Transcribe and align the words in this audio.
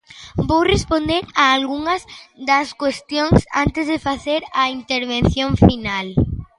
Vou 0.47 0.61
responder 0.73 1.21
a 1.41 1.43
algunhas 1.57 2.01
das 2.49 2.69
cuestións 2.81 3.39
antes 3.63 3.85
de 3.91 3.97
facer 4.07 4.41
a 4.61 4.63
intervención 4.79 5.49
final. 5.67 6.07